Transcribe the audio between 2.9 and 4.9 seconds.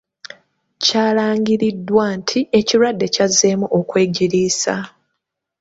kyazzeemu okwegiriisa.